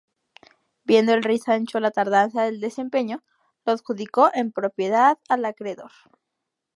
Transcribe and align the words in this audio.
Viendo 0.83 1.13
el 1.13 1.21
rey 1.21 1.37
Sancho 1.37 1.79
la 1.79 1.91
tardanza 1.91 2.41
del 2.45 2.59
desempeño, 2.59 3.23
lo 3.65 3.73
adjudicó 3.73 4.31
en 4.33 4.51
propiedad 4.51 5.19
al 5.29 5.45
acreedor. 5.45 5.91